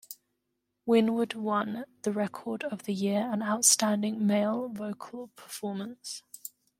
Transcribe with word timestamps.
Winwood 0.87 1.35
won 1.35 1.85
the 2.01 2.11
Record 2.11 2.63
Of 2.63 2.85
The 2.85 2.93
Year 2.95 3.29
and 3.31 3.43
Outstanding 3.43 4.25
Male 4.25 4.67
Vocal 4.69 5.27
Performance. 5.35 6.23